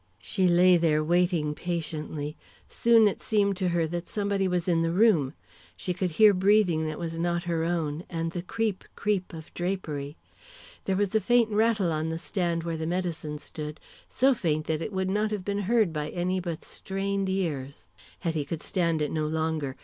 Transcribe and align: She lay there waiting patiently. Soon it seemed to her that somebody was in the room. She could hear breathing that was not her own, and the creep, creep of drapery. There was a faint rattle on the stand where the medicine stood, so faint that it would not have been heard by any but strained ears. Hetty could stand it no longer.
She 0.17 0.47
lay 0.47 0.77
there 0.77 1.03
waiting 1.03 1.53
patiently. 1.53 2.35
Soon 2.67 3.07
it 3.07 3.21
seemed 3.21 3.55
to 3.57 3.69
her 3.69 3.85
that 3.85 4.09
somebody 4.09 4.47
was 4.47 4.67
in 4.67 4.81
the 4.81 4.89
room. 4.91 5.35
She 5.77 5.93
could 5.93 6.09
hear 6.09 6.33
breathing 6.33 6.85
that 6.87 6.97
was 6.97 7.19
not 7.19 7.43
her 7.43 7.63
own, 7.63 8.03
and 8.09 8.31
the 8.31 8.41
creep, 8.41 8.83
creep 8.95 9.31
of 9.31 9.53
drapery. 9.53 10.17
There 10.85 10.95
was 10.95 11.13
a 11.13 11.19
faint 11.21 11.51
rattle 11.51 11.91
on 11.91 12.09
the 12.09 12.17
stand 12.17 12.63
where 12.63 12.77
the 12.77 12.87
medicine 12.87 13.37
stood, 13.37 13.79
so 14.09 14.33
faint 14.33 14.65
that 14.65 14.81
it 14.81 14.91
would 14.91 15.07
not 15.07 15.29
have 15.29 15.45
been 15.45 15.59
heard 15.69 15.93
by 15.93 16.09
any 16.09 16.39
but 16.39 16.65
strained 16.65 17.29
ears. 17.29 17.87
Hetty 18.21 18.43
could 18.43 18.63
stand 18.63 19.03
it 19.03 19.11
no 19.11 19.27
longer. 19.27 19.75